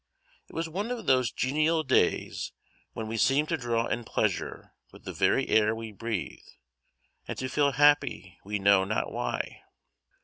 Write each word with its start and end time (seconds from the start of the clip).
It 0.49 0.55
was 0.55 0.67
one 0.67 0.89
of 0.89 1.05
those 1.05 1.31
genial 1.31 1.83
days 1.83 2.53
when 2.93 3.07
we 3.07 3.17
seem 3.17 3.45
to 3.45 3.55
draw 3.55 3.85
in 3.85 4.03
pleasure 4.03 4.73
with 4.91 5.03
the 5.03 5.13
very 5.13 5.47
air 5.47 5.75
we 5.75 5.91
breathe, 5.91 6.39
and 7.27 7.37
to 7.37 7.47
feel 7.47 7.73
happy 7.73 8.39
we 8.43 8.57
know 8.57 8.83
not 8.83 9.11
why. 9.11 9.61